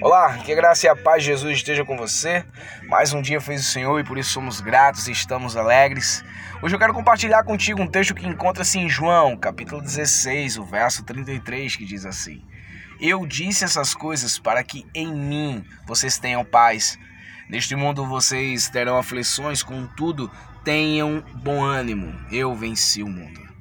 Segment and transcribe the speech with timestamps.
[0.00, 2.44] Olá, que graça e a paz de Jesus esteja com você.
[2.88, 6.24] Mais um dia fez o Senhor e por isso somos gratos e estamos alegres.
[6.62, 11.04] Hoje eu quero compartilhar contigo um texto que encontra-se em João, capítulo 16, o verso
[11.04, 12.44] 33, que diz assim:
[13.00, 16.96] Eu disse essas coisas para que em mim vocês tenham paz.
[17.48, 20.30] Neste mundo vocês terão aflições, contudo,
[20.62, 22.14] tenham bom ânimo.
[22.30, 23.57] Eu venci o mundo.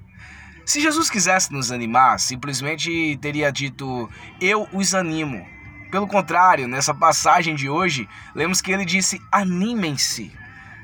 [0.68, 4.10] Se Jesus quisesse nos animar, simplesmente teria dito:
[4.42, 5.48] Eu os animo.
[5.90, 10.30] Pelo contrário, nessa passagem de hoje, lemos que ele disse: animem-se.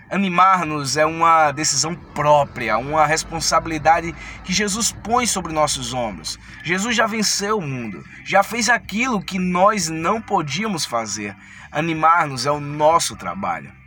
[0.10, 4.16] Animar-nos é uma decisão própria, uma responsabilidade
[4.46, 6.40] que Jesus põe sobre nossos ombros.
[6.64, 11.36] Jesus já venceu o mundo, já fez aquilo que nós não podíamos fazer.
[11.70, 13.83] Animar-nos é o nosso trabalho.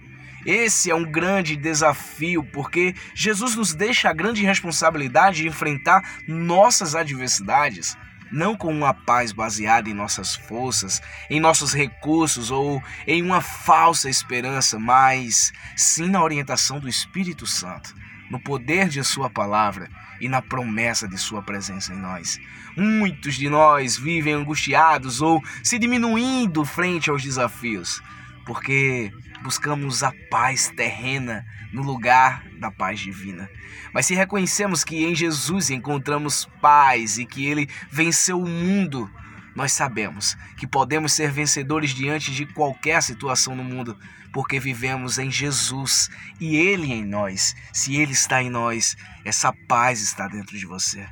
[0.47, 6.95] Esse é um grande desafio, porque Jesus nos deixa a grande responsabilidade de enfrentar nossas
[6.95, 7.97] adversidades
[8.31, 14.11] não com uma paz baseada em nossas forças, em nossos recursos ou em uma falsa
[14.11, 17.95] esperança, mas sim na orientação do Espírito Santo,
[18.31, 19.89] no poder de Sua palavra
[20.21, 22.39] e na promessa de Sua presença em nós.
[22.77, 28.03] Muitos de nós vivem angustiados ou se diminuindo frente aos desafios,
[28.47, 33.51] porque buscamos a paz terrena no lugar da paz divina.
[33.93, 39.11] Mas se reconhecemos que em Jesus encontramos paz e que ele venceu o mundo,
[39.55, 43.99] nós sabemos que podemos ser vencedores diante de qualquer situação no mundo,
[44.33, 47.57] porque vivemos em Jesus e Ele em nós.
[47.73, 51.07] Se Ele está em nós, essa paz está dentro de você.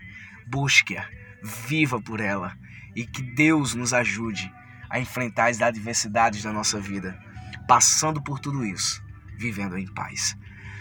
[0.46, 1.08] Busque-a,
[1.42, 2.54] viva por ela
[2.94, 4.52] e que Deus nos ajude
[4.94, 7.18] a enfrentar as adversidades da nossa vida
[7.66, 9.02] passando por tudo isso,
[9.36, 10.36] vivendo em paz.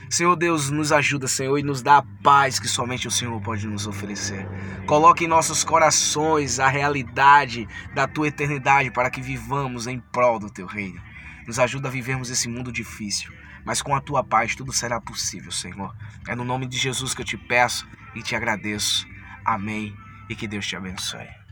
[0.09, 3.65] Senhor Deus, nos ajuda, Senhor, e nos dá a paz que somente o Senhor pode
[3.65, 4.47] nos oferecer.
[4.85, 10.51] Coloque em nossos corações a realidade da tua eternidade para que vivamos em prol do
[10.51, 11.01] teu reino.
[11.47, 13.33] Nos ajuda a vivermos esse mundo difícil,
[13.65, 15.95] mas com a tua paz tudo será possível, Senhor.
[16.27, 19.07] É no nome de Jesus que eu te peço e te agradeço.
[19.43, 19.95] Amém.
[20.29, 21.42] E que Deus te abençoe.